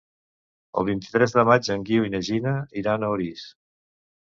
[0.81, 3.47] El vint-i-tres de maig en Guiu i na Gina iran a Orís.